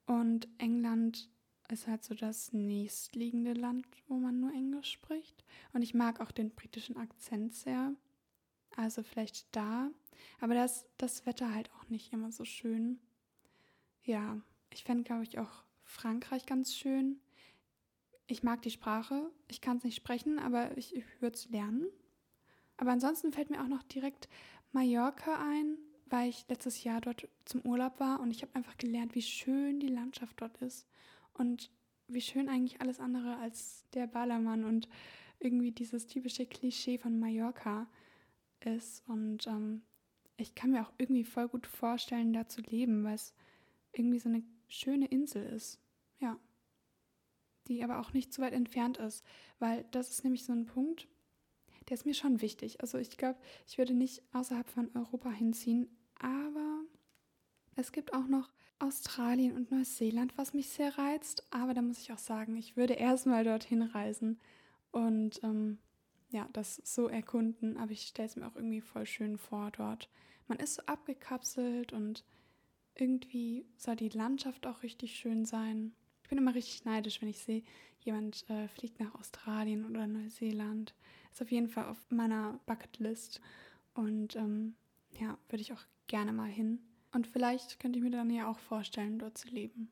und 0.06 0.48
England 0.58 1.30
ist 1.70 1.86
halt 1.86 2.02
so 2.02 2.14
das 2.14 2.52
nächstliegende 2.52 3.52
Land, 3.52 3.86
wo 4.08 4.14
man 4.14 4.40
nur 4.40 4.52
Englisch 4.52 4.90
spricht. 4.90 5.44
Und 5.72 5.82
ich 5.82 5.94
mag 5.94 6.20
auch 6.20 6.30
den 6.30 6.50
britischen 6.50 6.96
Akzent 6.96 7.54
sehr. 7.54 7.94
Also 8.76 9.02
vielleicht 9.02 9.54
da. 9.54 9.90
Aber 10.40 10.54
das, 10.54 10.86
das 10.96 11.26
Wetter 11.26 11.54
halt 11.54 11.70
auch 11.74 11.88
nicht 11.88 12.12
immer 12.12 12.32
so 12.32 12.44
schön. 12.44 12.98
Ja, 14.02 14.40
ich 14.70 14.84
fände, 14.84 15.04
glaube 15.04 15.24
ich, 15.24 15.38
auch 15.38 15.64
Frankreich 15.84 16.46
ganz 16.46 16.74
schön. 16.74 17.20
Ich 18.26 18.42
mag 18.42 18.62
die 18.62 18.70
Sprache. 18.70 19.30
Ich 19.48 19.60
kann 19.60 19.78
es 19.78 19.84
nicht 19.84 19.96
sprechen, 19.96 20.38
aber 20.38 20.76
ich, 20.76 20.94
ich 20.94 21.04
würde 21.20 21.36
es 21.36 21.48
lernen. 21.50 21.86
Aber 22.76 22.92
ansonsten 22.92 23.32
fällt 23.32 23.50
mir 23.50 23.62
auch 23.62 23.68
noch 23.68 23.82
direkt 23.82 24.28
Mallorca 24.72 25.42
ein, 25.50 25.76
weil 26.06 26.28
ich 26.28 26.46
letztes 26.48 26.84
Jahr 26.84 27.00
dort 27.00 27.28
zum 27.44 27.62
Urlaub 27.62 28.00
war 28.00 28.20
und 28.20 28.30
ich 28.30 28.42
habe 28.42 28.54
einfach 28.54 28.76
gelernt, 28.78 29.14
wie 29.14 29.22
schön 29.22 29.80
die 29.80 29.88
Landschaft 29.88 30.40
dort 30.40 30.56
ist 30.58 30.86
und 31.38 31.70
wie 32.08 32.20
schön 32.20 32.48
eigentlich 32.48 32.80
alles 32.80 33.00
andere 33.00 33.36
als 33.38 33.84
der 33.92 34.06
Ballermann 34.06 34.64
und 34.64 34.88
irgendwie 35.38 35.72
dieses 35.72 36.06
typische 36.06 36.46
Klischee 36.46 36.98
von 36.98 37.18
Mallorca 37.18 37.86
ist. 38.60 39.02
Und 39.08 39.46
ähm, 39.46 39.82
ich 40.36 40.54
kann 40.54 40.70
mir 40.70 40.82
auch 40.82 40.92
irgendwie 40.98 41.24
voll 41.24 41.48
gut 41.48 41.66
vorstellen, 41.66 42.32
da 42.32 42.48
zu 42.48 42.60
leben, 42.62 43.04
weil 43.04 43.14
es 43.14 43.34
irgendwie 43.92 44.18
so 44.18 44.28
eine 44.28 44.42
schöne 44.68 45.06
Insel 45.06 45.44
ist. 45.44 45.80
Ja. 46.18 46.38
Die 47.68 47.84
aber 47.84 48.00
auch 48.00 48.12
nicht 48.12 48.32
zu 48.32 48.40
weit 48.40 48.54
entfernt 48.54 48.96
ist, 48.96 49.24
weil 49.58 49.84
das 49.90 50.10
ist 50.10 50.24
nämlich 50.24 50.44
so 50.44 50.52
ein 50.52 50.66
Punkt, 50.66 51.06
der 51.88 51.94
ist 51.94 52.06
mir 52.06 52.14
schon 52.14 52.40
wichtig. 52.40 52.80
Also 52.80 52.98
ich 52.98 53.16
glaube, 53.16 53.38
ich 53.66 53.78
würde 53.78 53.94
nicht 53.94 54.22
außerhalb 54.32 54.68
von 54.68 54.90
Europa 54.94 55.30
hinziehen, 55.30 55.88
aber 56.18 56.82
es 57.76 57.92
gibt 57.92 58.12
auch 58.12 58.26
noch 58.26 58.50
Australien 58.80 59.56
und 59.56 59.70
Neuseeland, 59.70 60.36
was 60.36 60.54
mich 60.54 60.68
sehr 60.68 60.96
reizt. 60.98 61.44
Aber 61.50 61.74
da 61.74 61.82
muss 61.82 62.00
ich 62.00 62.12
auch 62.12 62.18
sagen, 62.18 62.56
ich 62.56 62.76
würde 62.76 62.94
erstmal 62.94 63.44
dorthin 63.44 63.82
reisen 63.82 64.38
und 64.90 65.42
ähm, 65.42 65.78
ja, 66.30 66.48
das 66.52 66.80
so 66.84 67.08
erkunden. 67.08 67.76
Aber 67.76 67.92
ich 67.92 68.02
stelle 68.02 68.28
es 68.28 68.36
mir 68.36 68.46
auch 68.46 68.56
irgendwie 68.56 68.80
voll 68.80 69.06
schön 69.06 69.38
vor 69.38 69.70
dort. 69.70 70.08
Man 70.46 70.58
ist 70.58 70.76
so 70.76 70.82
abgekapselt 70.86 71.92
und 71.92 72.24
irgendwie 72.94 73.66
soll 73.76 73.96
die 73.96 74.08
Landschaft 74.08 74.66
auch 74.66 74.82
richtig 74.82 75.16
schön 75.16 75.44
sein. 75.44 75.92
Ich 76.22 76.28
bin 76.28 76.38
immer 76.38 76.54
richtig 76.54 76.84
neidisch, 76.84 77.20
wenn 77.20 77.28
ich 77.28 77.38
sehe, 77.38 77.62
jemand 78.00 78.48
äh, 78.50 78.68
fliegt 78.68 79.00
nach 79.00 79.14
Australien 79.14 79.86
oder 79.86 80.06
Neuseeland. 80.06 80.94
Ist 81.32 81.42
auf 81.42 81.50
jeden 81.50 81.68
Fall 81.68 81.86
auf 81.86 81.98
meiner 82.10 82.60
Bucketlist. 82.66 83.40
Und 83.94 84.36
ähm, 84.36 84.74
ja, 85.18 85.38
würde 85.48 85.62
ich 85.62 85.72
auch 85.72 85.84
gerne 86.06 86.32
mal 86.32 86.48
hin. 86.48 86.80
Und 87.12 87.26
vielleicht 87.26 87.80
könnte 87.80 87.98
ich 87.98 88.04
mir 88.04 88.10
dann 88.10 88.30
ja 88.30 88.50
auch 88.50 88.58
vorstellen, 88.58 89.18
dort 89.18 89.38
zu 89.38 89.48
leben. 89.48 89.90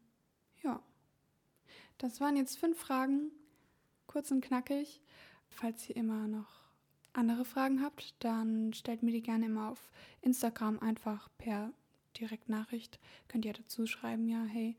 Ja. 0.62 0.82
Das 1.98 2.20
waren 2.20 2.36
jetzt 2.36 2.58
fünf 2.58 2.78
Fragen, 2.78 3.30
kurz 4.06 4.30
und 4.30 4.42
knackig. 4.42 5.00
Falls 5.48 5.88
ihr 5.88 5.96
immer 5.96 6.28
noch 6.28 6.48
andere 7.14 7.44
Fragen 7.44 7.82
habt, 7.82 8.14
dann 8.18 8.72
stellt 8.74 9.02
mir 9.02 9.12
die 9.12 9.22
gerne 9.22 9.46
immer 9.46 9.70
auf 9.70 9.90
Instagram 10.20 10.78
einfach 10.80 11.30
per 11.38 11.72
Direktnachricht. 12.18 12.98
Könnt 13.28 13.44
ihr 13.44 13.54
dazu 13.54 13.86
schreiben, 13.86 14.28
ja, 14.28 14.44
hey, 14.44 14.76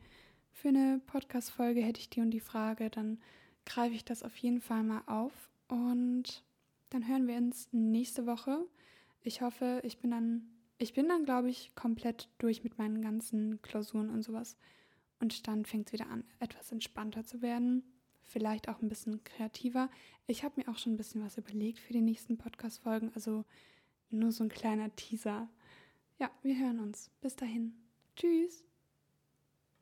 für 0.51 0.69
eine 0.69 1.01
Podcast-Folge 1.07 1.81
hätte 1.81 1.99
ich 1.99 2.09
die 2.09 2.21
und 2.21 2.31
die 2.31 2.39
Frage, 2.39 2.89
dann 2.89 3.19
greife 3.65 3.95
ich 3.95 4.05
das 4.05 4.23
auf 4.23 4.35
jeden 4.37 4.61
Fall 4.61 4.83
mal 4.83 5.01
auf. 5.07 5.49
Und 5.67 6.43
dann 6.89 7.07
hören 7.07 7.27
wir 7.27 7.35
uns 7.37 7.69
nächste 7.71 8.25
Woche. 8.25 8.65
Ich 9.21 9.41
hoffe, 9.41 9.81
ich 9.83 9.97
bin 9.99 10.11
dann 10.11 10.49
ich 10.77 10.93
bin 10.93 11.07
dann, 11.09 11.25
glaube 11.25 11.49
ich, 11.49 11.73
komplett 11.75 12.29
durch 12.37 12.63
mit 12.63 12.77
meinen 12.77 13.01
ganzen 13.01 13.61
Klausuren 13.61 14.09
und 14.09 14.23
sowas. 14.23 14.57
Und 15.19 15.47
dann 15.47 15.65
fängt 15.65 15.87
es 15.87 15.93
wieder 15.93 16.09
an, 16.09 16.23
etwas 16.39 16.71
entspannter 16.71 17.25
zu 17.25 17.41
werden. 17.41 17.83
Vielleicht 18.23 18.69
auch 18.69 18.81
ein 18.81 18.89
bisschen 18.89 19.23
kreativer. 19.23 19.89
Ich 20.27 20.43
habe 20.43 20.59
mir 20.59 20.67
auch 20.67 20.77
schon 20.77 20.93
ein 20.93 20.97
bisschen 20.97 21.23
was 21.23 21.37
überlegt 21.37 21.79
für 21.79 21.93
die 21.93 22.01
nächsten 22.01 22.37
Podcast-Folgen. 22.37 23.11
Also 23.15 23.45
nur 24.09 24.31
so 24.31 24.43
ein 24.43 24.49
kleiner 24.49 24.95
Teaser. 24.95 25.49
Ja, 26.19 26.29
wir 26.43 26.57
hören 26.57 26.79
uns. 26.79 27.09
Bis 27.21 27.35
dahin. 27.35 27.73
Tschüss. 28.15 28.66